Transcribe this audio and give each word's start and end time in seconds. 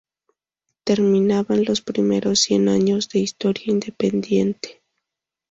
Terminaban 0.83 1.63
los 1.65 1.81
primeros 1.81 2.39
cien 2.39 2.69
años 2.69 3.07
de 3.09 3.19
historia 3.19 3.65
independiente. 3.67 4.81